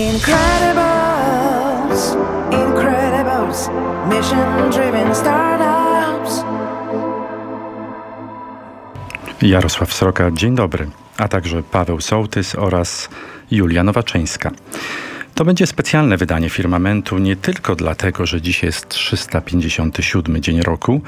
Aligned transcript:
Incredibles, 0.00 0.56
Incredibles, 2.50 3.70
mission 4.08 4.70
driven 4.70 5.14
startups. 5.14 6.44
Jarosław 9.42 9.94
Sroka, 9.94 10.30
dzień 10.30 10.54
dobry, 10.54 10.90
a 11.16 11.28
także 11.28 11.62
Paweł 11.62 12.00
Sołtys 12.00 12.54
oraz 12.54 13.08
Julia 13.50 13.84
Nowaczyńska. 13.84 14.50
To 15.34 15.44
będzie 15.44 15.66
specjalne 15.66 16.16
wydanie 16.16 16.50
firmamentu 16.50 17.18
nie 17.18 17.36
tylko 17.36 17.76
dlatego, 17.76 18.26
że 18.26 18.40
dziś 18.40 18.62
jest 18.62 18.88
357 18.88 20.42
dzień 20.42 20.62
roku 20.62 21.00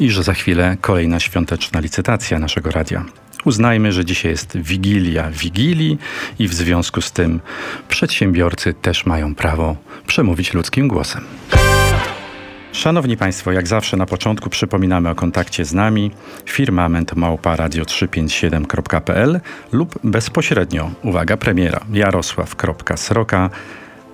i 0.00 0.10
że 0.10 0.22
za 0.22 0.34
chwilę 0.34 0.76
kolejna 0.80 1.20
świąteczna 1.20 1.80
licytacja 1.80 2.38
naszego 2.38 2.70
radia. 2.70 3.04
Uznajmy, 3.44 3.92
że 3.92 4.04
dzisiaj 4.04 4.30
jest 4.30 4.56
Wigilia 4.58 5.30
Wigilii 5.30 5.98
i 6.38 6.48
w 6.48 6.54
związku 6.54 7.00
z 7.00 7.12
tym 7.12 7.40
przedsiębiorcy 7.88 8.74
też 8.74 9.06
mają 9.06 9.34
prawo 9.34 9.76
przemówić 10.06 10.54
ludzkim 10.54 10.88
głosem. 10.88 11.24
Szanowni 12.72 13.16
Państwo, 13.16 13.52
jak 13.52 13.68
zawsze 13.68 13.96
na 13.96 14.06
początku 14.06 14.50
przypominamy 14.50 15.10
o 15.10 15.14
kontakcie 15.14 15.64
z 15.64 15.72
nami 15.72 16.10
firmament 16.46 17.16
małpa 17.16 17.56
radio357.pl 17.56 19.40
lub 19.72 19.98
bezpośrednio, 20.04 20.90
uwaga 21.02 21.36
premiera, 21.36 21.80
jarosław.sroka 21.92 23.50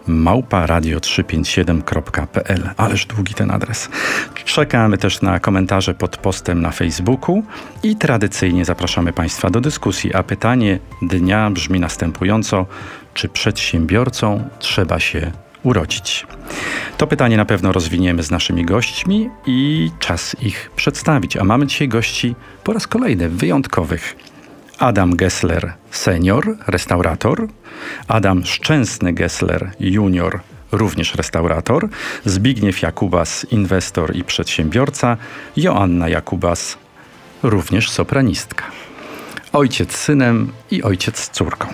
małpa 0.06 0.66
radio357.pl. 0.66 2.70
Ależ 2.76 3.06
długi 3.06 3.34
ten 3.34 3.50
adres. 3.50 3.88
Czekamy 4.44 4.98
też 4.98 5.22
na 5.22 5.40
komentarze 5.40 5.94
pod 5.94 6.16
postem 6.16 6.62
na 6.62 6.70
Facebooku 6.70 7.42
i 7.82 7.96
tradycyjnie 7.96 8.64
zapraszamy 8.64 9.12
Państwa 9.12 9.50
do 9.50 9.60
dyskusji, 9.60 10.14
a 10.14 10.22
pytanie 10.22 10.78
dnia 11.02 11.50
brzmi 11.50 11.80
następująco: 11.80 12.66
czy 13.14 13.28
przedsiębiorcą 13.28 14.48
trzeba 14.58 15.00
się 15.00 15.32
urodzić? 15.62 16.26
To 16.98 17.06
pytanie 17.06 17.36
na 17.36 17.44
pewno 17.44 17.72
rozwiniemy 17.72 18.22
z 18.22 18.30
naszymi 18.30 18.64
gośćmi 18.64 19.30
i 19.46 19.90
czas 19.98 20.36
ich 20.42 20.70
przedstawić. 20.76 21.36
A 21.36 21.44
mamy 21.44 21.66
dzisiaj 21.66 21.88
gości 21.88 22.34
po 22.64 22.72
raz 22.72 22.86
kolejny 22.86 23.28
wyjątkowych. 23.28 24.16
Adam 24.78 25.16
Gessler 25.16 25.74
senior, 25.90 26.56
restaurator, 26.66 27.48
Adam 28.08 28.44
Szczęsny 28.44 29.12
Gessler 29.12 29.70
junior, 29.80 30.40
również 30.72 31.14
restaurator, 31.14 31.88
Zbigniew 32.24 32.82
Jakubas, 32.82 33.46
inwestor 33.50 34.16
i 34.16 34.24
przedsiębiorca, 34.24 35.16
Joanna 35.56 36.08
Jakubas, 36.08 36.78
również 37.42 37.90
sopranistka 37.90 38.64
ojciec 39.52 39.96
synem 39.96 40.52
i 40.70 40.82
ojciec 40.82 41.28
córką. 41.28 41.66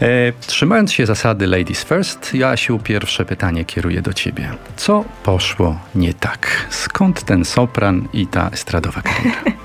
E, 0.00 0.32
trzymając 0.46 0.92
się 0.92 1.06
zasady 1.06 1.46
Ladies 1.46 1.84
First, 1.84 2.34
Jasiu, 2.34 2.78
pierwsze 2.78 3.24
pytanie 3.24 3.64
kieruję 3.64 4.02
do 4.02 4.12
ciebie. 4.12 4.50
Co 4.76 5.04
poszło 5.22 5.78
nie 5.94 6.14
tak? 6.14 6.66
Skąd 6.70 7.24
ten 7.24 7.44
sopran 7.44 8.08
i 8.12 8.26
ta 8.26 8.48
estradowa 8.48 9.02
kariera? 9.02 9.42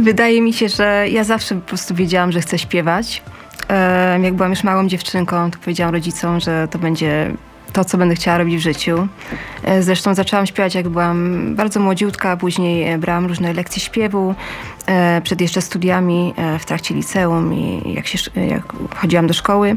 Wydaje 0.00 0.42
mi 0.42 0.52
się, 0.52 0.68
że 0.68 1.06
ja 1.10 1.24
zawsze 1.24 1.54
po 1.54 1.60
prostu 1.60 1.94
wiedziałam, 1.94 2.32
że 2.32 2.40
chcę 2.40 2.58
śpiewać. 2.58 3.22
Jak 4.22 4.34
byłam 4.34 4.50
już 4.50 4.64
małą 4.64 4.88
dziewczynką, 4.88 5.50
to 5.50 5.58
powiedziałam 5.58 5.94
rodzicom, 5.94 6.40
że 6.40 6.68
to 6.70 6.78
będzie 6.78 7.30
to, 7.74 7.84
co 7.84 7.98
będę 7.98 8.14
chciała 8.14 8.38
robić 8.38 8.56
w 8.56 8.60
życiu. 8.60 9.08
E, 9.64 9.82
zresztą 9.82 10.14
zaczęłam 10.14 10.46
śpiewać, 10.46 10.74
jak 10.74 10.88
byłam 10.88 11.54
bardzo 11.54 11.80
młodziutka, 11.80 12.36
później 12.36 12.92
e, 12.92 12.98
brałam 12.98 13.26
różne 13.26 13.52
lekcje 13.52 13.82
śpiewu, 13.82 14.34
e, 14.86 15.20
przed 15.24 15.40
jeszcze 15.40 15.60
studiami 15.62 16.34
w 16.58 16.64
trakcie 16.64 16.94
liceum 16.94 17.54
i 17.54 17.94
jak, 17.94 18.06
się, 18.06 18.18
jak 18.48 18.72
chodziłam 18.96 19.26
do 19.26 19.34
szkoły. 19.34 19.76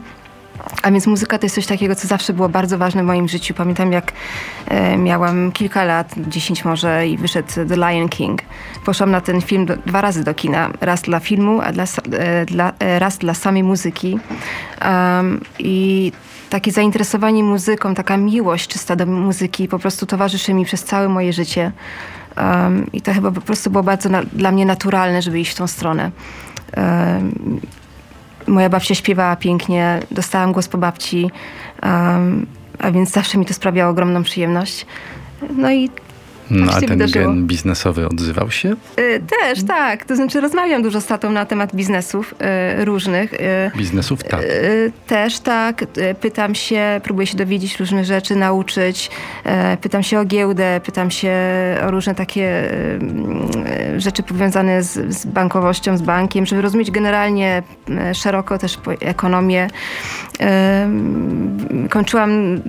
A 0.84 0.92
więc 0.92 1.08
muzyka 1.08 1.40
to 1.40 1.46
jest 1.46 1.56
coś 1.56 1.66
takiego, 1.66 1.96
co 1.96 2.08
zawsze 2.08 2.34
było 2.34 2.50
bardzo 2.50 2.78
ważne 2.78 3.04
w 3.04 3.06
moim 3.06 3.28
życiu. 3.28 3.54
Pamiętam, 3.54 3.92
jak 3.92 4.14
e, 4.68 4.98
miałam 4.98 5.52
kilka 5.52 5.84
lat, 5.84 6.16
dziesięć 6.28 6.66
może, 6.66 7.08
i 7.08 7.18
wyszedł 7.18 7.48
The 7.54 7.76
Lion 7.76 8.10
King. 8.10 8.42
Poszłam 8.86 9.12
na 9.12 9.22
ten 9.22 9.42
film 9.42 9.66
do, 9.66 9.78
dwa 9.78 10.02
razy 10.02 10.24
do 10.24 10.34
kina. 10.34 10.70
Raz 10.82 11.02
dla 11.02 11.20
filmu, 11.20 11.62
a 11.62 11.72
dla, 11.72 11.84
e, 12.12 12.46
dla, 12.46 12.74
e, 12.80 13.00
raz 13.00 13.18
dla 13.18 13.34
samej 13.34 13.64
muzyki. 13.64 14.20
Um, 14.86 15.42
I 15.60 16.12
takie 16.50 16.72
zainteresowanie 16.72 17.44
muzyką, 17.44 17.96
taka 17.96 18.18
miłość 18.18 18.68
czysta 18.68 18.96
do 18.96 19.06
muzyki 19.06 19.68
po 19.68 19.80
prostu 19.80 20.06
towarzyszy 20.06 20.54
mi 20.54 20.66
przez 20.66 20.84
całe 20.84 21.10
moje 21.10 21.34
życie. 21.34 21.72
Um, 22.38 22.92
I 22.94 23.02
to 23.02 23.14
chyba 23.14 23.32
po 23.32 23.42
prostu 23.42 23.70
było 23.70 23.84
bardzo 23.84 24.10
na, 24.10 24.24
dla 24.24 24.52
mnie 24.52 24.66
naturalne, 24.66 25.22
żeby 25.22 25.40
iść 25.40 25.52
w 25.52 25.56
tą 25.56 25.68
stronę. 25.68 26.12
Um, 26.78 27.60
moja 28.48 28.70
babcia 28.70 28.96
śpiewała 28.96 29.36
pięknie, 29.36 30.00
dostałam 30.12 30.52
głos 30.52 30.68
po 30.68 30.78
babci, 30.78 31.32
a 32.80 32.92
więc 32.92 33.12
zawsze 33.12 33.38
mi 33.38 33.46
to 33.46 33.54
sprawiało 33.54 33.92
ogromną 33.92 34.24
przyjemność. 34.24 34.86
No 35.58 35.72
i 35.72 35.90
no, 36.52 36.72
a 36.72 36.80
ten 36.80 36.90
wydarzyło. 36.90 37.26
gen 37.26 37.48
biznesowy 37.48 38.08
odzywał 38.08 38.52
się? 38.52 38.76
Y, 39.00 39.22
też, 39.40 39.64
tak. 39.64 40.06
To 40.06 40.16
znaczy 40.16 40.42
rozmawiam 40.42 40.84
dużo 40.84 41.02
z 41.02 41.06
tatą 41.06 41.32
na 41.32 41.46
temat 41.46 41.76
biznesów 41.76 42.36
y, 42.82 42.86
różnych. 42.86 43.34
Y, 43.34 43.38
biznesów 43.78 44.24
tak. 44.24 44.42
Też 45.08 45.40
tak. 45.40 45.86
Pytam 46.22 46.56
się, 46.56 47.02
próbuję 47.04 47.28
się 47.28 47.38
dowiedzieć 47.38 47.80
różnych 47.80 48.06
rzeczy, 48.06 48.36
nauczyć. 48.36 49.10
Pytam 49.82 50.04
się 50.04 50.20
o 50.20 50.26
giełdę, 50.26 50.82
pytam 50.86 51.12
się 51.12 51.34
o 51.88 51.92
różne 51.92 52.16
takie 52.16 52.72
rzeczy 53.98 54.24
powiązane 54.24 54.84
z, 54.84 55.16
z 55.16 55.26
bankowością, 55.26 55.98
z 55.98 56.02
bankiem, 56.02 56.46
żeby 56.46 56.62
rozumieć 56.62 56.92
generalnie 56.92 57.64
szeroko 58.14 58.58
też 58.58 58.80
ekonomię. 59.02 59.68
Kończyłam 61.90 62.62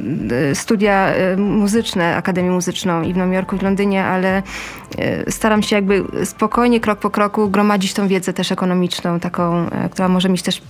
studia 0.55 1.13
muzyczne, 1.37 2.17
Akademię 2.17 2.51
Muzyczną 2.51 3.03
i 3.03 3.13
w 3.13 3.17
Nowym 3.17 3.33
Jorku, 3.33 3.57
i 3.57 3.59
w 3.59 3.63
Londynie, 3.69 4.05
ale 4.05 4.43
e, 4.99 5.31
staram 5.31 5.63
się 5.63 5.77
jakby 5.77 6.05
spokojnie, 6.25 6.81
krok 6.81 6.99
po 6.99 7.11
kroku 7.11 7.51
gromadzić 7.51 7.93
tą 7.93 8.09
wiedzę 8.09 8.33
też 8.33 8.53
ekonomiczną, 8.53 9.21
taką, 9.21 9.71
e, 9.71 9.89
która 9.89 10.09
może 10.09 10.29
mi 10.29 10.39
też 10.39 10.63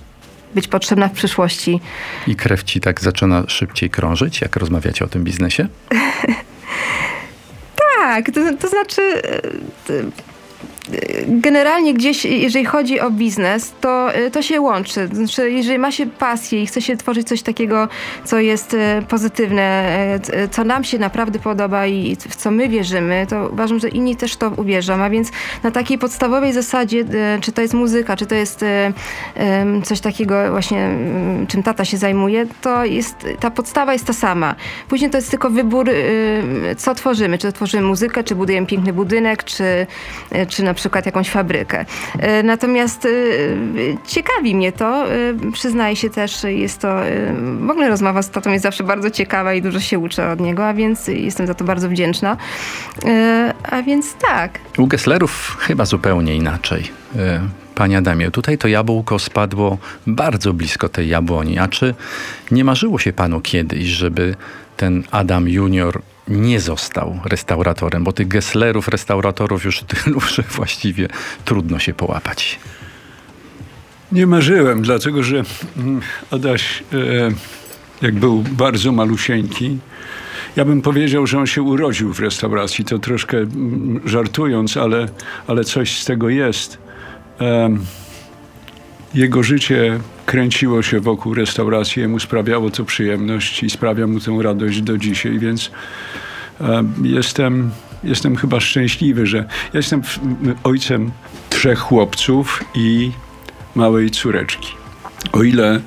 być 0.55 0.69
potrzebna 0.69 1.09
w 1.09 1.13
przyszłości. 1.13 1.81
I 2.27 2.37
krew 2.37 2.63
ci 2.63 2.81
tak 2.81 3.01
zaczyna 3.01 3.43
szybciej 3.47 3.91
krążyć, 3.91 4.41
jak 4.41 4.57
rozmawiacie 4.57 5.05
o 5.05 5.09
tym 5.09 5.25
biznesie? 5.25 5.69
tak, 7.99 8.31
to, 8.31 8.41
to 8.61 8.69
znaczy 8.69 9.23
e, 9.25 9.41
generalnie 11.29 11.95
gdzieś, 11.95 12.25
jeżeli 12.25 12.65
chodzi 12.65 13.01
o 13.01 13.11
biznes, 13.11 13.73
to, 13.81 14.17
y, 14.17 14.31
to 14.31 14.43
się 14.43 14.61
łączy. 14.61 15.09
Znaczy, 15.13 15.51
jeżeli 15.51 15.79
ma 15.79 15.93
się 15.93 16.07
pasję 16.07 16.63
i 16.63 16.67
chce 16.67 16.83
się 16.83 16.97
tworzyć 16.97 17.29
coś 17.29 17.43
takiego, 17.43 17.89
co 18.25 18.39
jest 18.39 18.75
y, 18.75 18.79
pozytywne, 19.09 20.19
y, 20.45 20.49
co 20.49 20.65
nam 20.65 20.85
się 20.85 20.99
naprawdę 20.99 21.39
podoba 21.39 21.87
i 21.87 22.17
w 22.29 22.37
co 22.37 22.51
my 22.51 22.69
wierzymy, 22.69 23.27
to 23.29 23.49
uważam, 23.53 23.79
że 23.79 23.89
inni 23.89 24.17
też 24.17 24.37
to 24.37 24.51
uwierzą. 24.57 24.95
A 24.95 25.11
więc 25.11 25.31
na 25.63 25.71
takiej 25.71 25.99
podstawowej 25.99 26.53
zasadzie, 26.53 27.05
czy 27.41 27.53
to 27.53 27.63
jest 27.63 27.75
muzyka, 27.75 28.17
czy 28.17 28.27
to 28.27 28.35
jest 28.35 28.65
coś 29.85 30.01
takiego 30.01 30.51
właśnie, 30.51 30.91
czym 31.49 31.63
tata 31.63 31.85
się 31.85 31.97
zajmuje, 31.97 32.47
to 32.61 32.85
jest, 32.85 33.17
ta 33.41 33.51
podstawa 33.51 33.93
jest 33.93 34.07
ta 34.07 34.13
sama. 34.13 34.55
Później 34.89 35.11
to 35.11 35.19
jest 35.19 35.31
tylko 35.31 35.51
wybór, 35.51 35.91
co 36.77 36.95
tworzymy. 36.95 37.39
Czy 37.39 37.53
tworzymy 37.53 37.83
muzykę, 37.83 38.25
czy 38.25 38.35
budujemy 38.35 38.67
piękny 38.67 38.93
budynek, 38.93 39.45
czy, 39.45 39.87
czy 40.49 40.63
na 40.63 40.75
przykład 40.79 41.07
jakąś 41.07 41.31
fabrykę. 41.31 41.85
E, 42.19 42.43
natomiast 42.43 43.05
e, 43.05 43.09
ciekawi 44.07 44.55
mnie 44.55 44.73
to, 44.73 45.13
e, 45.13 45.35
przyznaję 45.53 45.97
się 45.97 46.11
też, 46.11 46.45
jest 46.45 46.81
to, 46.81 46.97
w 47.61 47.71
ogóle 47.71 47.89
rozmowa 47.89 48.23
z 48.23 48.31
tatą 48.31 48.51
jest 48.51 48.63
zawsze 48.63 48.85
bardzo 48.85 49.11
ciekawa 49.11 49.55
i 49.55 49.63
dużo 49.63 49.81
się 49.81 49.99
uczę 49.99 50.31
od 50.31 50.41
niego, 50.41 50.67
a 50.67 50.75
więc 50.75 51.09
jestem 51.09 51.47
za 51.47 51.55
to 51.55 51.65
bardzo 51.65 51.89
wdzięczna. 51.89 52.37
A 53.63 53.83
więc 53.83 54.15
tak. 54.15 54.59
U 54.79 54.87
Gesslerów 54.87 55.57
chyba 55.61 55.85
zupełnie 55.85 56.37
inaczej. 56.37 56.83
Panie 57.75 57.99
Adamie, 57.99 58.31
tutaj 58.31 58.59
to 58.59 58.69
jabłko 58.69 59.19
spadło 59.19 59.79
bardzo 60.07 60.53
blisko 60.53 60.89
tej 60.89 61.09
jabłoni. 61.09 61.59
A 61.59 61.69
czy 61.69 61.95
nie 62.51 62.65
marzyło 62.65 62.99
się 62.99 63.13
panu 63.13 63.41
kiedyś, 63.41 63.85
żeby 63.85 64.35
ten 64.77 65.05
Adam 65.11 65.49
Junior 65.49 66.03
nie 66.29 66.61
został 66.61 67.21
restauratorem, 67.25 68.05
bo 68.05 68.13
tych 68.13 68.29
Gesslerów, 68.29 68.89
restauratorów 68.89 69.65
już 69.65 69.83
tylu, 69.83 70.21
że 70.35 70.43
właściwie 70.43 71.09
trudno 71.45 71.79
się 71.79 71.95
połapać. 71.95 72.59
Nie 74.13 74.27
marzyłem, 74.27 74.83
dlatego 74.83 75.23
że 75.23 75.43
mm, 75.77 76.01
Adaś, 76.31 76.83
e, 76.93 77.31
jak 78.03 78.15
był 78.15 78.43
bardzo 78.43 78.93
malusieńki, 78.93 79.79
ja 80.57 80.65
bym 80.65 80.83
powiedział, 80.83 81.27
że 81.27 81.39
on 81.39 81.47
się 81.47 81.63
urodził 81.63 82.15
w 82.15 82.21
restauracji. 82.21 82.85
To 82.85 82.99
troszkę 82.99 83.39
mm, 83.39 84.01
żartując, 84.05 84.77
ale, 84.77 85.09
ale 85.47 85.65
coś 85.65 85.99
z 85.99 86.05
tego 86.05 86.29
jest. 86.29 86.79
Jego 89.15 89.43
życie 89.43 90.01
kręciło 90.29 90.83
się 90.83 91.01
wokół 91.01 91.35
restauracji, 91.35 92.09
mu 92.09 92.21
sprawiało 92.21 92.71
to 92.71 92.85
przyjemność 92.85 93.63
i 93.63 93.71
sprawia 93.71 94.07
mu 94.07 94.21
tę 94.21 94.39
radość 94.43 94.83
do 94.83 94.99
dzisiaj, 94.99 95.39
więc 95.39 95.71
jestem, 97.03 97.71
jestem 98.05 98.37
chyba 98.37 98.61
szczęśliwy, 98.61 99.27
że 99.27 99.45
jestem 99.75 100.03
ojcem 100.65 101.11
trzech 101.51 101.79
chłopców 101.79 102.65
i 102.75 103.11
małej 103.75 104.11
córeczki. 104.11 104.69
O 105.33 105.43
ile 105.43 105.81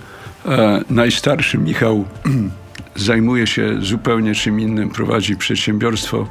E, 0.46 0.82
najstarszy 0.90 1.58
Michał 1.58 2.06
zajmuje 2.96 3.48
się 3.48 3.82
zupełnie 3.82 4.36
czym 4.36 4.60
innym, 4.60 4.90
prowadzi 4.90 5.38
przedsiębiorstwo 5.38 6.18
e, 6.18 6.26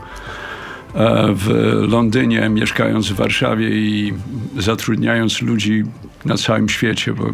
w 1.35 1.49
Londynie, 1.89 2.49
mieszkając 2.49 3.09
w 3.09 3.15
Warszawie 3.15 3.69
i 3.69 4.15
zatrudniając 4.59 5.43
ludzi 5.43 5.83
na 6.25 6.37
całym 6.37 6.69
świecie, 6.69 7.13
bo 7.13 7.25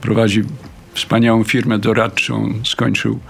prowadzi 0.00 0.42
wspaniałą 0.94 1.44
firmę 1.44 1.78
doradczą, 1.78 2.54
skończył 2.64 3.20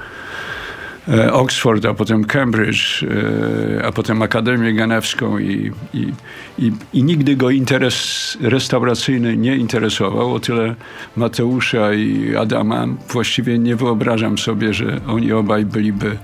E, 1.08 1.32
Oxford, 1.32 1.84
a 1.84 1.94
potem 1.94 2.24
Cambridge, 2.24 3.02
e, 3.02 3.86
a 3.86 3.92
potem 3.92 4.22
Akademię 4.22 4.72
Genewską 4.72 5.38
i, 5.38 5.72
i, 5.94 6.12
i, 6.58 6.72
i, 6.92 7.02
nigdy 7.02 7.36
go 7.36 7.50
interes 7.50 8.38
restauracyjny 8.40 9.36
nie 9.36 9.56
interesował. 9.56 10.34
O 10.34 10.40
tyle 10.40 10.74
Mateusza 11.16 11.94
i 11.94 12.36
Adama 12.36 12.86
właściwie 13.08 13.58
nie 13.58 13.76
wyobrażam 13.76 14.38
sobie, 14.38 14.74
że 14.74 15.00
oni 15.08 15.32
obaj 15.32 15.64
byliby 15.64 16.18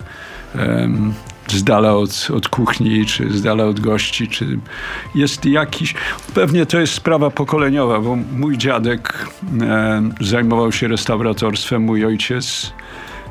um, 0.59 1.15
z 1.53 1.65
dala 1.65 1.95
od, 1.95 2.29
od 2.35 2.49
kuchni, 2.49 3.06
czy 3.06 3.31
z 3.31 3.43
dala 3.43 3.65
od 3.65 3.81
gości, 3.81 4.29
czy 4.29 4.59
jest 5.15 5.45
jakiś... 5.45 5.95
Pewnie 6.35 6.67
to 6.67 6.81
jest 6.81 6.93
sprawa 6.93 7.31
pokoleniowa, 7.31 8.00
bo 8.00 8.17
mój 8.17 8.59
dziadek 8.59 9.27
um, 9.61 10.15
zajmował 10.21 10.73
się 10.73 10.89
restauratorstwem, 10.89 11.83
mój 11.83 12.05
ojciec 12.05 12.73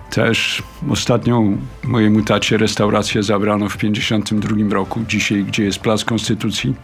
też 0.09 0.63
ostatnią 0.89 1.57
mojemu 1.83 2.21
tacie 2.21 2.57
restaurację 2.57 3.23
zabrano 3.23 3.69
w 3.69 3.77
1952 3.77 4.75
roku, 4.75 4.99
dzisiaj, 5.07 5.43
gdzie 5.43 5.63
jest 5.63 5.79
Plac 5.79 6.03
Konstytucji. 6.03 6.75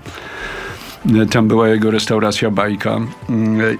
Tam 1.31 1.47
była 1.47 1.67
jego 1.67 1.91
restauracja 1.91 2.51
Bajka 2.51 2.99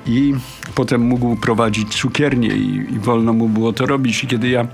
i 0.06 0.34
potem 0.76 1.02
mógł 1.02 1.36
prowadzić 1.36 1.96
cukiernię 1.96 2.48
i, 2.48 2.76
i 2.76 3.00
wolno 3.00 3.34
mu 3.34 3.50
było 3.50 3.74
to 3.74 3.86
robić. 3.86 4.24
I 4.24 4.28
kiedy 4.28 4.50
ja 4.50 4.62
e, 4.62 4.68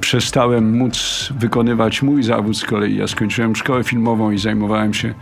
przestałem 0.00 0.78
móc 0.78 1.28
wykonywać 1.38 2.02
mój 2.02 2.22
zawód 2.22 2.56
z 2.56 2.64
kolei, 2.64 2.96
ja 2.96 3.08
skończyłem 3.08 3.56
szkołę 3.56 3.84
filmową 3.84 4.30
i 4.30 4.38
zajmowałem 4.38 4.94
się 4.94 5.14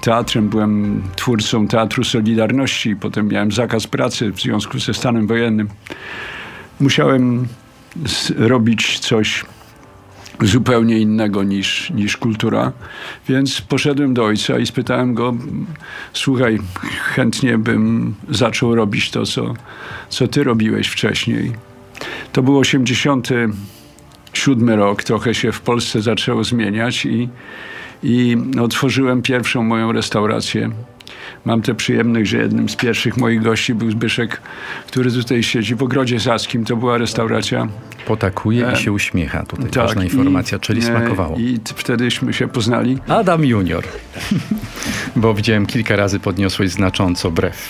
teatrem, 0.00 0.48
byłem 0.48 1.02
twórcą 1.16 1.68
Teatru 1.68 2.04
Solidarności, 2.04 2.96
potem 2.96 3.28
miałem 3.28 3.52
zakaz 3.52 3.86
pracy 3.86 4.32
w 4.32 4.40
związku 4.40 4.78
ze 4.78 4.94
stanem 4.94 5.26
wojennym. 5.26 5.68
Musiałem 6.80 7.46
robić 8.36 8.98
coś 8.98 9.44
zupełnie 10.42 10.98
innego 10.98 11.42
niż, 11.42 11.90
niż 11.90 12.16
kultura. 12.16 12.72
Więc 13.28 13.60
poszedłem 13.60 14.14
do 14.14 14.24
ojca 14.24 14.58
i 14.58 14.66
spytałem 14.66 15.14
go, 15.14 15.34
słuchaj, 16.12 16.58
chętnie 17.14 17.58
bym 17.58 18.14
zaczął 18.28 18.74
robić 18.74 19.10
to, 19.10 19.26
co, 19.26 19.54
co 20.08 20.28
ty 20.28 20.44
robiłeś 20.44 20.88
wcześniej. 20.88 21.52
To 22.32 22.42
był 22.42 22.56
87 24.32 24.70
rok, 24.70 25.04
trochę 25.04 25.34
się 25.34 25.52
w 25.52 25.60
Polsce 25.60 26.02
zaczęło 26.02 26.44
zmieniać 26.44 27.06
i, 27.06 27.28
i 28.02 28.36
otworzyłem 28.60 29.22
pierwszą 29.22 29.62
moją 29.62 29.92
restaurację 29.92 30.70
Mam 31.44 31.62
tę 31.62 31.74
przyjemność, 31.74 32.30
że 32.30 32.38
jednym 32.38 32.68
z 32.68 32.76
pierwszych 32.76 33.16
moich 33.16 33.42
gości 33.42 33.74
był 33.74 33.90
Zbyszek, 33.90 34.40
który 34.86 35.12
tutaj 35.12 35.42
siedzi 35.42 35.74
w 35.74 35.82
Ogrodzie 35.82 36.20
Saskim. 36.20 36.64
To 36.64 36.76
była 36.76 36.98
restauracja. 36.98 37.68
Potakuje 38.06 38.68
e, 38.68 38.72
i 38.72 38.76
się 38.76 38.92
uśmiecha. 38.92 39.42
Tutaj 39.42 39.70
tak, 39.70 39.86
ważna 39.86 40.04
informacja, 40.04 40.58
i, 40.58 40.60
czyli 40.60 40.82
smakowało. 40.82 41.36
I 41.36 41.58
wtedyśmy 41.64 42.32
się 42.32 42.48
poznali. 42.48 42.98
Adam 43.08 43.44
Junior. 43.44 43.84
Bo 45.16 45.34
widziałem 45.34 45.66
kilka 45.66 45.96
razy 45.96 46.20
podniosłeś 46.20 46.70
znacząco 46.70 47.30
brew. 47.30 47.68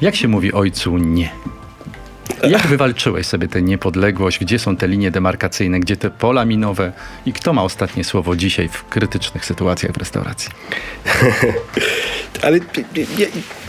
Jak 0.00 0.16
się 0.16 0.28
mówi 0.28 0.52
ojcu 0.52 0.98
nie? 0.98 1.30
Jak 2.48 2.66
wywalczyłeś 2.66 3.26
sobie 3.26 3.48
tę 3.48 3.62
niepodległość? 3.62 4.38
Gdzie 4.38 4.58
są 4.58 4.76
te 4.76 4.88
linie 4.88 5.10
demarkacyjne? 5.10 5.80
Gdzie 5.80 5.96
te 5.96 6.10
pola 6.10 6.44
minowe? 6.44 6.92
I 7.26 7.32
kto 7.32 7.52
ma 7.52 7.62
ostatnie 7.62 8.04
słowo 8.04 8.36
dzisiaj 8.36 8.68
w 8.68 8.84
krytycznych 8.84 9.44
sytuacjach 9.44 9.92
w 9.92 9.96
restauracji? 9.96 10.50
Ale 12.42 12.58
ja, 13.18 13.26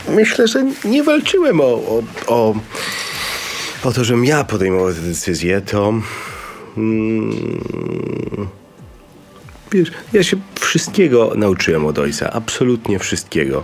myślę, 0.09 0.47
że 0.47 0.65
nie 0.85 1.03
walczyłem 1.03 1.61
o, 1.61 1.63
o, 1.63 2.03
o, 2.27 2.55
o 3.83 3.91
to, 3.91 4.03
żebym 4.03 4.25
ja 4.25 4.43
podejmował 4.43 4.93
tę 4.93 5.01
decyzję. 5.01 5.61
To... 5.61 5.93
Hmm, 6.75 8.47
wiesz, 9.73 9.91
ja 10.13 10.23
się 10.23 10.37
wszystkiego 10.59 11.33
nauczyłem 11.35 11.85
od 11.85 11.99
ojca, 11.99 12.33
absolutnie 12.33 12.99
wszystkiego. 12.99 13.63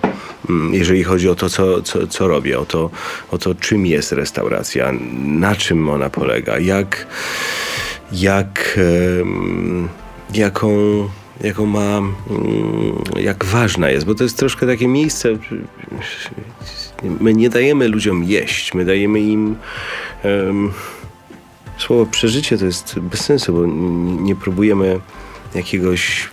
Mm, 0.49 0.73
jeżeli 0.73 1.03
chodzi 1.03 1.29
o 1.29 1.35
to, 1.35 1.49
co, 1.49 1.81
co, 1.81 2.07
co 2.07 2.27
robię, 2.27 2.59
o 2.59 2.65
to, 2.65 2.89
o 3.31 3.37
to, 3.37 3.55
czym 3.55 3.85
jest 3.85 4.11
restauracja, 4.11 4.93
na 5.23 5.55
czym 5.55 5.89
ona 5.89 6.09
polega, 6.09 6.59
jak, 6.59 7.07
jak, 8.11 8.79
jaką, 10.33 10.69
jaką 11.41 11.65
ma, 11.65 11.97
mm, 11.97 12.13
jak 13.19 13.45
ważna 13.45 13.89
jest, 13.89 14.05
bo 14.05 14.15
to 14.15 14.23
jest 14.23 14.37
troszkę 14.37 14.67
takie 14.67 14.87
miejsce, 14.87 15.29
my 17.19 17.33
nie 17.33 17.49
dajemy 17.49 17.87
ludziom 17.87 18.23
jeść, 18.23 18.73
my 18.73 18.85
dajemy 18.85 19.19
im 19.19 19.55
um, 20.23 20.71
słowo 21.77 22.05
przeżycie 22.05 22.57
to 22.57 22.65
jest 22.65 22.99
bez 22.99 23.19
sensu, 23.21 23.53
bo 23.53 23.65
nie 24.23 24.35
próbujemy 24.35 24.99
jakiegoś 25.55 26.29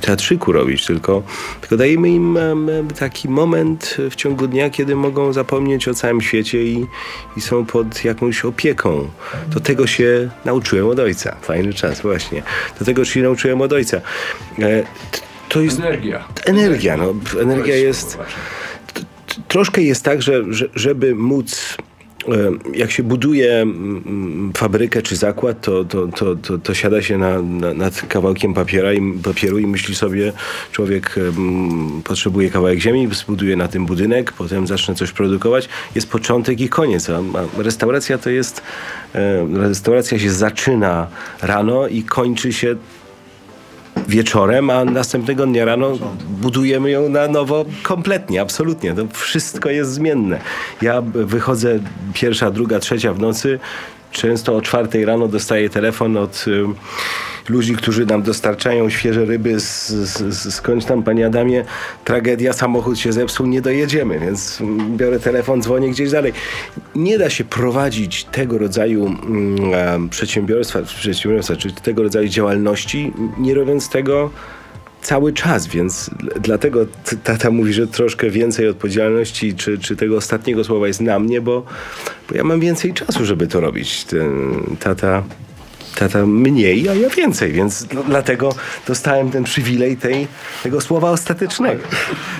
teatrzyku 0.00 0.52
robić, 0.52 0.86
tylko, 0.86 1.22
tylko 1.60 1.76
dajemy 1.76 2.08
im 2.08 2.38
taki 2.98 3.28
moment 3.28 3.96
w 4.10 4.14
ciągu 4.14 4.46
dnia, 4.46 4.70
kiedy 4.70 4.96
mogą 4.96 5.32
zapomnieć 5.32 5.88
o 5.88 5.94
całym 5.94 6.20
świecie 6.20 6.64
i, 6.64 6.86
i 7.36 7.40
są 7.40 7.66
pod 7.66 8.04
jakąś 8.04 8.44
opieką. 8.44 9.10
Do 9.48 9.60
tego 9.60 9.86
się 9.86 10.30
nauczyłem 10.44 10.88
od 10.88 10.98
ojca. 10.98 11.36
Fajny 11.42 11.74
czas, 11.74 12.00
właśnie. 12.00 12.42
Do 12.78 12.84
tego 12.84 13.04
się 13.04 13.22
nauczyłem 13.22 13.60
od 13.60 13.72
ojca. 13.72 14.00
E, 14.58 14.82
to 15.48 15.60
jest... 15.60 15.78
Energia. 15.78 16.24
Energia, 16.44 16.96
no. 16.96 17.14
Energia 17.40 17.76
jest... 17.76 18.18
Troszkę 19.48 19.82
jest 19.82 20.04
tak, 20.04 20.22
że, 20.22 20.42
że 20.48 20.68
żeby 20.74 21.14
móc 21.14 21.76
jak 22.74 22.90
się 22.90 23.02
buduje 23.02 23.54
mm, 23.54 24.02
mm, 24.06 24.52
fabrykę 24.56 25.02
czy 25.02 25.16
zakład, 25.16 25.60
to, 25.60 25.84
to, 25.84 26.06
to, 26.06 26.36
to, 26.36 26.58
to 26.58 26.74
siada 26.74 27.02
się 27.02 27.18
na, 27.18 27.42
na, 27.42 27.74
nad 27.74 28.02
kawałkiem 28.02 28.54
papiera 28.54 28.92
i, 28.92 29.12
papieru 29.22 29.58
i 29.58 29.66
myśli 29.66 29.94
sobie, 29.94 30.32
człowiek 30.72 31.14
um, 31.16 32.02
potrzebuje 32.04 32.50
kawałek 32.50 32.78
ziemi, 32.78 33.08
zbuduje 33.12 33.56
na 33.56 33.68
tym 33.68 33.86
budynek, 33.86 34.32
potem 34.32 34.66
zacznie 34.66 34.94
coś 34.94 35.12
produkować. 35.12 35.68
Jest 35.94 36.10
początek 36.10 36.60
i 36.60 36.68
koniec. 36.68 37.10
A 37.10 37.20
restauracja 37.62 38.18
to 38.18 38.30
jest, 38.30 38.62
e, 39.14 39.46
restauracja 39.68 40.18
się 40.18 40.30
zaczyna 40.30 41.06
rano 41.42 41.88
i 41.88 42.02
kończy 42.02 42.52
się 42.52 42.76
wieczorem, 44.08 44.70
a 44.70 44.84
następnego 44.84 45.46
dnia 45.46 45.64
rano 45.64 45.98
budujemy 46.28 46.90
ją 46.90 47.08
na 47.08 47.28
nowo 47.28 47.64
kompletnie, 47.82 48.40
absolutnie. 48.40 48.94
To 48.94 49.06
wszystko 49.12 49.70
jest 49.70 49.90
zmienne. 49.90 50.40
Ja 50.82 51.02
wychodzę 51.14 51.78
pierwsza, 52.14 52.50
druga, 52.50 52.78
trzecia 52.78 53.12
w 53.12 53.18
nocy, 53.18 53.58
często 54.12 54.56
o 54.56 54.62
czwartej 54.62 55.04
rano 55.04 55.28
dostaję 55.28 55.70
telefon 55.70 56.16
od 56.16 56.44
ludzi, 57.48 57.76
którzy 57.76 58.06
nam 58.06 58.22
dostarczają 58.22 58.90
świeże 58.90 59.24
ryby 59.24 59.60
z, 59.60 59.88
z, 59.88 60.54
skądś 60.54 60.86
tam, 60.86 61.02
panie 61.02 61.26
Adamie, 61.26 61.64
tragedia, 62.04 62.52
samochód 62.52 62.98
się 62.98 63.12
zepsuł, 63.12 63.46
nie 63.46 63.60
dojedziemy, 63.60 64.18
więc 64.18 64.62
biorę 64.96 65.20
telefon, 65.20 65.62
dzwonię 65.62 65.90
gdzieś 65.90 66.10
dalej. 66.10 66.32
Nie 66.94 67.18
da 67.18 67.30
się 67.30 67.44
prowadzić 67.44 68.24
tego 68.24 68.58
rodzaju 68.58 69.06
mm, 69.06 70.08
przedsiębiorstwa, 70.08 70.82
przedsiębiorstwa, 70.82 71.56
czy 71.56 71.72
tego 71.72 72.02
rodzaju 72.02 72.28
działalności, 72.28 73.12
nie 73.38 73.54
robiąc 73.54 73.88
tego 73.88 74.30
cały 75.02 75.32
czas, 75.32 75.66
więc 75.66 76.10
dlatego 76.40 76.86
tata 77.24 77.50
mówi, 77.50 77.72
że 77.72 77.86
troszkę 77.86 78.30
więcej 78.30 78.68
odpowiedzialności, 78.68 79.54
czy, 79.54 79.78
czy 79.78 79.96
tego 79.96 80.16
ostatniego 80.16 80.64
słowa 80.64 80.86
jest 80.86 81.00
na 81.00 81.18
mnie, 81.18 81.40
bo, 81.40 81.64
bo 82.28 82.36
ja 82.36 82.44
mam 82.44 82.60
więcej 82.60 82.94
czasu, 82.94 83.24
żeby 83.24 83.46
to 83.46 83.60
robić. 83.60 84.04
Ten, 84.04 84.52
tata 84.80 85.22
tata 85.94 86.26
mniej, 86.26 86.88
a 86.88 86.94
ja 86.94 87.08
więcej, 87.08 87.52
więc 87.52 87.86
dlatego 88.06 88.54
dostałem 88.86 89.30
ten 89.30 89.44
przywilej 89.44 89.96
tej, 89.96 90.26
tego 90.62 90.80
słowa 90.80 91.10
ostatecznego. 91.10 91.82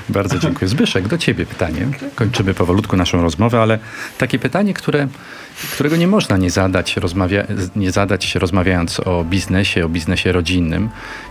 Bardzo 0.09 0.39
dziękuję. 0.39 0.69
Zbyszek, 0.69 1.09
do 1.09 1.19
ciebie 1.19 1.47
pytanie. 1.47 1.89
Kończymy 2.15 2.55
powolutku 2.55 2.97
naszą 2.97 3.23
rozmowę, 3.23 3.61
ale 3.63 3.79
takie 4.19 4.39
pytanie, 4.39 4.75
które, 4.75 5.09
którego 5.73 5.97
nie 5.97 6.07
można 6.07 6.37
nie 6.37 6.51
zadać, 6.51 6.97
rozmawia, 6.97 7.47
nie 7.77 7.93
zadać 7.93 8.35
rozmawiając 8.35 9.01
o 9.01 9.25
biznesie, 9.25 9.85
o 9.85 9.89
biznesie 9.89 10.33
rodzinnym. 10.33 10.89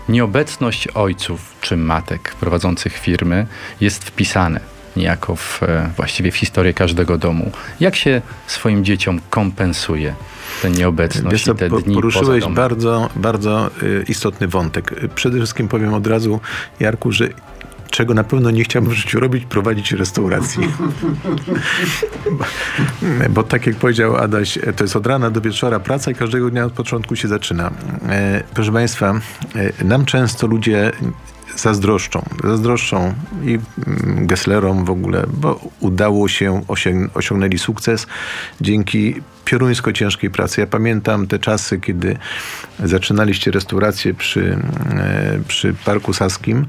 Nieobecność 0.08 0.88
ojców 0.88 1.40
czy 1.60 1.76
matek 1.76 2.34
prowadzących 2.40 2.98
firmy 2.98 3.46
jest 3.80 4.04
wpisane 4.04 4.71
niejako 4.96 5.36
w, 5.36 5.62
e, 5.62 5.90
właściwie 5.96 6.30
w 6.30 6.36
historię 6.36 6.74
każdego 6.74 7.18
domu. 7.18 7.50
Jak 7.80 7.96
się 7.96 8.22
swoim 8.46 8.84
dzieciom 8.84 9.20
kompensuje 9.30 10.14
tę 10.62 10.70
nieobecność 10.70 11.32
Wiesz 11.32 11.44
co, 11.44 11.52
i 11.52 11.56
te 11.56 11.68
dni 11.68 11.94
Poruszyłeś 11.94 12.44
bardzo, 12.46 13.10
bardzo 13.16 13.70
y, 13.82 14.04
istotny 14.08 14.48
wątek. 14.48 14.94
Przede 15.14 15.36
wszystkim 15.36 15.68
powiem 15.68 15.94
od 15.94 16.06
razu, 16.06 16.40
Jarku, 16.80 17.12
że 17.12 17.28
czego 17.92 18.14
na 18.14 18.24
pewno 18.24 18.50
nie 18.50 18.64
chciałbym 18.64 18.90
w 18.92 18.94
życiu 18.94 19.20
robić, 19.20 19.44
prowadzić 19.44 19.92
restauracji. 19.92 20.68
bo, 22.30 22.44
bo, 23.30 23.42
tak 23.42 23.66
jak 23.66 23.76
powiedział 23.76 24.16
Adaś, 24.16 24.58
to 24.76 24.84
jest 24.84 24.96
od 24.96 25.06
rana 25.06 25.30
do 25.30 25.40
wieczora 25.40 25.80
praca 25.80 26.10
i 26.10 26.14
każdego 26.14 26.50
dnia 26.50 26.64
od 26.64 26.72
początku 26.72 27.16
się 27.16 27.28
zaczyna. 27.28 27.70
E, 28.08 28.42
proszę 28.54 28.72
Państwa, 28.72 29.20
e, 29.80 29.84
nam 29.84 30.04
często 30.04 30.46
ludzie 30.46 30.92
zazdroszczą. 31.56 32.22
Zazdroszczą 32.44 33.14
i 33.44 33.58
mm, 33.86 34.26
Gesslerom 34.26 34.84
w 34.84 34.90
ogóle, 34.90 35.24
bo 35.32 35.60
udało 35.80 36.28
się, 36.28 36.62
osiągnęli 37.14 37.58
sukces 37.58 38.06
dzięki 38.60 39.14
pioruńsko 39.44 39.92
ciężkiej 39.92 40.30
pracy. 40.30 40.60
Ja 40.60 40.66
pamiętam 40.66 41.26
te 41.26 41.38
czasy, 41.38 41.80
kiedy 41.80 42.16
zaczynaliście 42.84 43.50
restaurację 43.50 44.14
przy, 44.14 44.58
e, 44.90 45.38
przy 45.48 45.74
Parku 45.84 46.12
Saskim. 46.12 46.66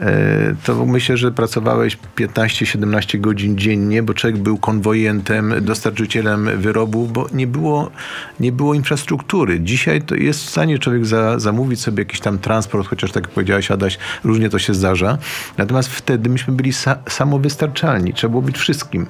E, 0.00 0.54
to 0.64 0.86
myślę, 0.86 1.16
że 1.16 1.32
pracowałeś 1.32 1.98
15-17 2.16 3.20
godzin 3.20 3.58
dziennie, 3.58 4.02
bo 4.02 4.14
człowiek 4.14 4.38
był 4.38 4.58
konwojentem, 4.58 5.54
dostarczycielem 5.60 6.60
wyrobów, 6.60 7.12
bo 7.12 7.26
nie 7.32 7.46
było, 7.46 7.90
nie 8.40 8.52
było 8.52 8.74
infrastruktury. 8.74 9.60
Dzisiaj 9.60 10.02
to 10.02 10.14
jest 10.14 10.44
w 10.44 10.50
stanie 10.50 10.78
człowiek 10.78 11.06
za, 11.06 11.38
zamówić 11.38 11.80
sobie 11.80 12.02
jakiś 12.02 12.20
tam 12.20 12.38
transport, 12.38 12.88
chociaż 12.88 13.12
tak 13.12 13.24
jak 13.24 13.32
powiedziałaś 13.32 13.70
Adaś, 13.70 13.98
różnie 14.24 14.50
to 14.50 14.58
się 14.58 14.74
zdarza. 14.74 15.18
Natomiast 15.58 15.88
wtedy 15.88 16.30
myśmy 16.30 16.54
byli 16.54 16.72
sa, 16.72 16.96
samowystarczalni. 17.08 18.14
Trzeba 18.14 18.30
było 18.30 18.42
być 18.42 18.58
wszystkim. 18.58 19.06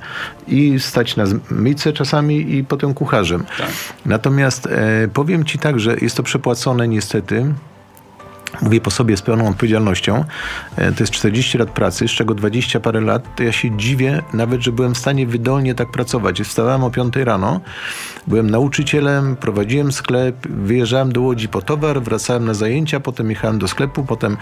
I 0.49 0.81
stać 0.81 1.17
na 1.17 1.25
myjce 1.51 1.93
czasami 1.93 2.55
i 2.55 2.65
potem 2.65 2.95
kucharzem. 2.95 3.45
Tak. 3.59 3.71
Natomiast 4.07 4.67
e, 4.67 5.09
powiem 5.09 5.45
ci 5.45 5.59
tak, 5.59 5.81
że 5.81 5.97
jest 6.01 6.17
to 6.17 6.23
przepłacone 6.23 6.89
niestety 6.89 7.55
Mówię 8.63 8.81
po 8.81 8.91
sobie 8.91 9.17
z 9.17 9.23
pełną 9.23 9.49
odpowiedzialnością. 9.49 10.25
E, 10.77 10.93
to 10.93 11.03
jest 11.03 11.13
40 11.13 11.59
lat 11.59 11.71
pracy, 11.71 12.09
z 12.09 12.11
czego 12.11 12.35
20 12.35 12.81
parę 12.81 13.01
lat. 13.01 13.37
To 13.37 13.43
ja 13.43 13.53
się 13.53 13.77
dziwię 13.77 14.23
nawet, 14.35 14.61
że 14.61 14.73
byłem 14.73 14.95
w 14.95 14.99
stanie 14.99 15.27
wydolnie 15.27 15.75
tak 15.75 15.91
pracować. 15.91 16.41
Wstawałem 16.43 16.85
o 16.85 16.91
5 16.91 17.17
rano, 17.17 17.61
byłem 18.27 18.51
nauczycielem, 18.51 19.37
prowadziłem 19.37 19.93
sklep, 19.93 20.47
wyjeżdżałem 20.49 21.13
do 21.13 21.21
Łodzi 21.21 21.49
po 21.49 21.63
towar, 21.63 22.03
wracałem 22.03 22.45
na 22.45 22.55
zajęcia, 22.55 23.01
potem 23.01 23.31
jechałem 23.31 23.59
do 23.59 23.69
sklepu, 23.69 24.05
potem 24.05 24.37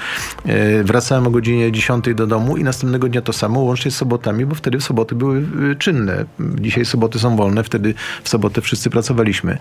e, 0.44 0.84
wracałem 0.84 1.26
o 1.26 1.30
godzinie 1.30 1.72
10 1.72 2.04
do 2.14 2.26
domu 2.26 2.56
i 2.56 2.64
następnego 2.64 3.08
dnia 3.08 3.22
to 3.22 3.32
samo, 3.32 3.60
łącznie 3.60 3.90
z 3.90 3.96
sobotami, 3.96 4.46
bo 4.46 4.54
wtedy 4.54 4.80
soboty 4.80 5.14
były 5.14 5.38
e, 5.72 5.76
czynne. 5.76 6.24
Dzisiaj 6.60 6.84
soboty 6.84 7.18
są 7.18 7.36
wolne, 7.36 7.64
wtedy 7.64 7.94
w 8.24 8.28
sobotę 8.28 8.60
wszyscy 8.60 8.90
pracowaliśmy. 8.90 9.58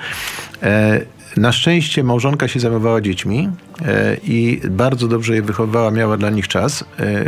Na 1.38 1.52
szczęście 1.52 2.04
małżonka 2.04 2.48
się 2.48 2.60
zajmowała 2.60 3.02
dziećmi 3.02 3.50
e, 3.86 4.18
i 4.24 4.62
bardzo 4.70 5.08
dobrze 5.08 5.36
je 5.36 5.42
wychowywała, 5.42 5.92
miała 5.92 6.18
dla 6.18 6.30
nich 6.30 6.48
czas, 6.48 6.84
e, 7.00 7.04
e, 7.04 7.26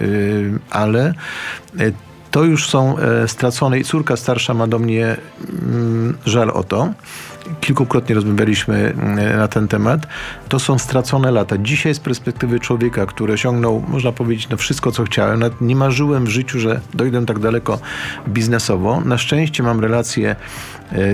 ale 0.70 1.14
to 2.32 2.44
już 2.44 2.70
są 2.70 2.96
stracone 3.28 3.80
i 3.80 3.84
córka 3.84 4.18
starsza 4.18 4.54
ma 4.54 4.68
do 4.68 4.80
mnie 4.80 5.16
mm, 5.50 6.18
żal 6.26 6.50
o 6.50 6.64
to. 6.64 6.90
Kilkukrotnie 7.62 8.16
rozmawialiśmy 8.16 8.94
na 9.38 9.48
ten 9.48 9.68
temat. 9.68 10.08
To 10.50 10.60
są 10.60 10.80
stracone 10.80 11.32
lata. 11.32 11.58
Dzisiaj 11.58 11.94
z 11.96 12.00
perspektywy 12.00 12.60
człowieka, 12.60 13.06
który 13.06 13.34
osiągnął, 13.34 13.84
można 13.88 14.12
powiedzieć, 14.12 14.50
no 14.50 14.58
wszystko, 14.58 14.92
co 14.92 15.04
chciałem. 15.04 15.40
Nawet 15.40 15.62
nie 15.62 15.76
marzyłem 15.76 16.26
w 16.26 16.30
życiu, 16.30 16.60
że 16.60 16.82
dojdę 16.94 17.26
tak 17.26 17.40
daleko 17.40 17.80
biznesowo. 18.28 19.02
Na 19.02 19.18
szczęście 19.18 19.64
mam 19.64 19.80
relacje 19.80 20.36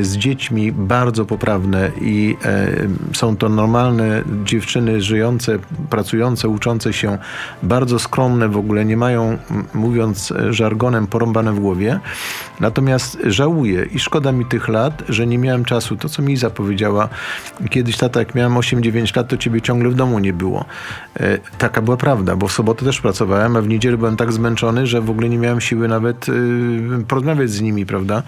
z 0.01 0.17
dziećmi 0.17 0.71
bardzo 0.71 1.25
poprawne 1.25 1.91
i 2.01 2.37
e, 2.45 2.67
są 3.13 3.37
to 3.37 3.49
normalne 3.49 4.23
dziewczyny 4.43 5.01
żyjące, 5.01 5.59
pracujące, 5.89 6.49
uczące 6.49 6.93
się, 6.93 7.17
bardzo 7.63 7.99
skromne 7.99 8.49
w 8.49 8.57
ogóle, 8.57 8.85
nie 8.85 8.97
mają, 8.97 9.37
mówiąc 9.73 10.33
żargonem, 10.49 11.07
porąbane 11.07 11.53
w 11.53 11.59
głowie. 11.59 11.99
Natomiast 12.59 13.17
żałuję 13.23 13.85
i 13.91 13.99
szkoda 13.99 14.31
mi 14.31 14.45
tych 14.45 14.67
lat, 14.67 15.03
że 15.09 15.27
nie 15.27 15.37
miałem 15.37 15.65
czasu. 15.65 15.97
To, 15.97 16.09
co 16.09 16.21
mi 16.21 16.37
zapowiedziała 16.37 17.09
kiedyś 17.69 17.97
tata, 17.97 18.19
jak 18.19 18.35
miałem 18.35 18.53
8-9 18.53 19.17
lat, 19.17 19.27
to 19.27 19.37
ciebie 19.37 19.61
ciągle 19.61 19.89
w 19.89 19.95
domu 19.95 20.19
nie 20.19 20.33
było. 20.33 20.65
E, 21.19 21.37
taka 21.57 21.81
była 21.81 21.97
prawda, 21.97 22.35
bo 22.35 22.47
w 22.47 22.51
sobotę 22.51 22.85
też 22.85 23.01
pracowałem, 23.01 23.55
a 23.55 23.61
w 23.61 23.67
niedzielę 23.67 23.97
byłem 23.97 24.17
tak 24.17 24.33
zmęczony, 24.33 24.87
że 24.87 25.01
w 25.01 25.09
ogóle 25.09 25.29
nie 25.29 25.37
miałem 25.37 25.61
siły 25.61 25.87
nawet 25.87 26.25
porozmawiać 27.07 27.49
z 27.49 27.61
nimi, 27.61 27.85
prawda? 27.85 28.23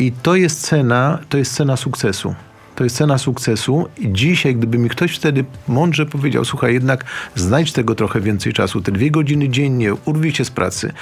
I 0.00 0.06
i 0.06 0.12
to 0.12 0.36
jest 0.36 0.60
cena, 0.60 1.18
to 1.28 1.38
jest 1.38 1.54
cena 1.54 1.76
sukcesu. 1.76 2.34
To 2.74 2.84
jest 2.84 2.96
cena 2.96 3.18
sukcesu. 3.18 3.88
I 3.98 4.12
dzisiaj, 4.12 4.54
gdyby 4.54 4.78
mi 4.78 4.88
ktoś 4.88 5.16
wtedy 5.16 5.44
mądrze 5.68 6.06
powiedział, 6.06 6.44
słuchaj, 6.44 6.74
jednak 6.74 7.04
znajdź 7.34 7.72
tego 7.72 7.94
trochę 7.94 8.20
więcej 8.20 8.52
czasu, 8.52 8.80
te 8.80 8.92
dwie 8.92 9.10
godziny 9.10 9.48
dziennie, 9.48 9.94
urwij 9.94 10.32
się 10.34 10.44
z 10.44 10.50
pracy. 10.50 10.92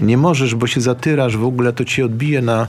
Nie 0.00 0.16
możesz, 0.16 0.54
bo 0.54 0.66
się 0.66 0.80
zatyrasz, 0.80 1.36
w 1.36 1.44
ogóle 1.44 1.72
to 1.72 1.84
ci 1.84 2.02
odbije 2.02 2.42
na 2.42 2.68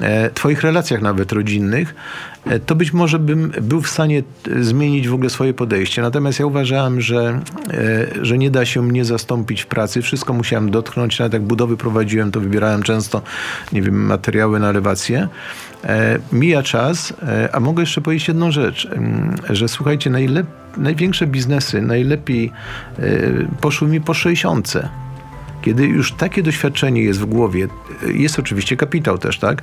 e, 0.00 0.30
twoich 0.30 0.62
relacjach 0.62 1.02
nawet 1.02 1.32
rodzinnych, 1.32 1.94
e, 1.94 2.35
to 2.66 2.74
być 2.74 2.92
może 2.92 3.18
bym 3.18 3.52
był 3.62 3.82
w 3.82 3.88
stanie 3.88 4.22
e, 4.56 4.62
zmienić 4.64 5.08
w 5.08 5.14
ogóle 5.14 5.30
swoje 5.30 5.54
podejście. 5.54 6.02
Natomiast 6.02 6.38
ja 6.38 6.46
uważałem, 6.46 7.00
że, 7.00 7.40
e, 7.70 8.24
że 8.24 8.38
nie 8.38 8.50
da 8.50 8.64
się 8.64 8.82
mnie 8.82 9.04
zastąpić 9.04 9.62
w 9.62 9.66
pracy. 9.66 10.02
Wszystko 10.02 10.32
musiałem 10.32 10.70
dotknąć. 10.70 11.18
Nawet 11.18 11.32
jak 11.32 11.42
budowy 11.42 11.76
prowadziłem, 11.76 12.32
to 12.32 12.40
wybierałem 12.40 12.82
często, 12.82 13.22
nie 13.72 13.82
wiem, 13.82 14.06
materiały 14.06 14.60
na 14.60 14.70
elewację. 14.70 15.28
E, 15.84 16.18
mija 16.32 16.62
czas, 16.62 17.14
e, 17.22 17.48
a 17.54 17.60
mogę 17.60 17.82
jeszcze 17.82 18.00
powiedzieć 18.00 18.28
jedną 18.28 18.50
rzecz, 18.50 18.88
że 19.50 19.68
słuchajcie, 19.68 20.10
najlep- 20.10 20.46
największe 20.76 21.26
biznesy 21.26 21.82
najlepiej 21.82 22.52
e, 22.98 23.02
poszły 23.60 23.88
mi 23.88 24.00
po 24.00 24.14
60. 24.14 24.72
Kiedy 25.66 25.86
już 25.86 26.12
takie 26.12 26.42
doświadczenie 26.42 27.02
jest 27.02 27.20
w 27.20 27.24
głowie, 27.24 27.68
jest 28.14 28.38
oczywiście 28.38 28.76
kapitał 28.76 29.18
też, 29.18 29.38
tak, 29.38 29.62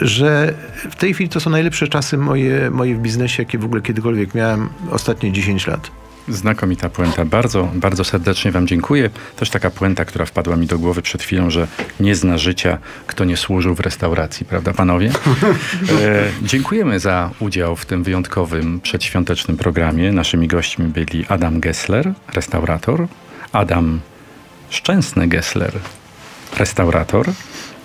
że 0.00 0.54
w 0.90 0.96
tej 0.96 1.14
chwili 1.14 1.30
to 1.30 1.40
są 1.40 1.50
najlepsze 1.50 1.88
czasy 1.88 2.18
moje, 2.18 2.70
moje 2.70 2.94
w 2.94 2.98
biznesie, 2.98 3.42
jakie 3.42 3.58
w 3.58 3.64
ogóle 3.64 3.82
kiedykolwiek 3.82 4.34
miałem 4.34 4.68
ostatnie 4.90 5.32
10 5.32 5.66
lat. 5.66 5.90
Znakomita 6.28 6.88
puenta. 6.88 7.24
Bardzo, 7.24 7.68
bardzo 7.74 8.04
serdecznie 8.04 8.52
Wam 8.52 8.66
dziękuję. 8.66 9.10
Też 9.36 9.50
taka 9.50 9.70
puenta, 9.70 10.04
która 10.04 10.24
wpadła 10.24 10.56
mi 10.56 10.66
do 10.66 10.78
głowy 10.78 11.02
przed 11.02 11.22
chwilą, 11.22 11.50
że 11.50 11.66
nie 12.00 12.14
zna 12.14 12.38
życia, 12.38 12.78
kto 13.06 13.24
nie 13.24 13.36
służył 13.36 13.74
w 13.74 13.80
restauracji, 13.80 14.46
prawda 14.46 14.72
panowie? 14.72 15.10
E, 16.02 16.24
dziękujemy 16.42 17.00
za 17.00 17.30
udział 17.40 17.76
w 17.76 17.86
tym 17.86 18.02
wyjątkowym 18.02 18.80
przedświątecznym 18.80 19.56
programie. 19.56 20.12
Naszymi 20.12 20.48
gośćmi 20.48 20.86
byli 20.86 21.24
Adam 21.28 21.60
Gessler, 21.60 22.12
restaurator, 22.34 23.06
Adam 23.52 24.00
Szczęsny 24.70 25.28
Gessler, 25.28 25.72
restaurator, 26.58 27.26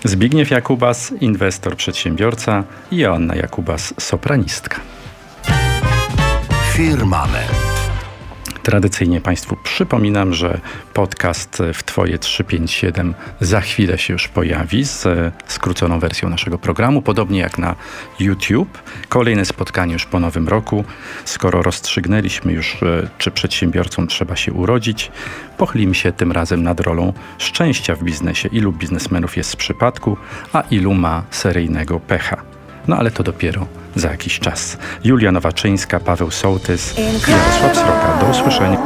Zbigniew 0.04 0.50
Jakubas, 0.50 1.12
inwestor, 1.20 1.76
przedsiębiorca 1.76 2.64
i 2.90 2.96
Joanna 2.96 3.34
Jakubas, 3.34 3.94
sopranistka. 3.98 4.80
Firmament. 6.72 7.63
Tradycyjnie 8.64 9.20
Państwu 9.20 9.56
przypominam, 9.56 10.34
że 10.34 10.60
podcast 10.94 11.62
w 11.74 11.82
Twoje 11.82 12.18
357 12.18 13.14
za 13.40 13.60
chwilę 13.60 13.98
się 13.98 14.12
już 14.12 14.28
pojawi 14.28 14.84
z 14.84 15.06
skróconą 15.46 15.98
wersją 15.98 16.28
naszego 16.28 16.58
programu, 16.58 17.02
podobnie 17.02 17.38
jak 17.38 17.58
na 17.58 17.74
YouTube. 18.20 18.82
Kolejne 19.08 19.44
spotkanie 19.44 19.92
już 19.92 20.06
po 20.06 20.20
nowym 20.20 20.48
roku. 20.48 20.84
Skoro 21.24 21.62
rozstrzygnęliśmy 21.62 22.52
już, 22.52 22.82
e, 22.82 23.08
czy 23.18 23.30
przedsiębiorcom 23.30 24.06
trzeba 24.06 24.36
się 24.36 24.52
urodzić, 24.52 25.10
pochylimy 25.58 25.94
się 25.94 26.12
tym 26.12 26.32
razem 26.32 26.62
nad 26.62 26.80
rolą 26.80 27.12
szczęścia 27.38 27.94
w 27.94 28.02
biznesie. 28.02 28.48
Ilu 28.48 28.72
biznesmenów 28.72 29.36
jest 29.36 29.50
z 29.50 29.56
przypadku, 29.56 30.16
a 30.52 30.60
ilu 30.60 30.94
ma 30.94 31.22
seryjnego 31.30 32.00
pecha. 32.00 32.53
No 32.88 32.96
ale 32.96 33.10
to 33.10 33.22
dopiero 33.22 33.66
za 33.96 34.10
jakiś 34.10 34.38
czas. 34.40 34.78
Julia 35.04 35.32
Nowaczyńska, 35.32 36.00
Paweł 36.00 36.30
Sołtys 36.30 36.94
Jarosław 37.28 37.76
Sroka. 37.76 38.18
Do 38.20 38.26
usłyszenia. 38.26 38.78